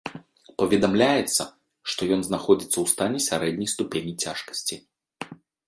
[0.61, 1.43] Паведамляецца,
[1.91, 4.75] што ён знаходзіцца ў стане сярэдняй ступені цяжкасці.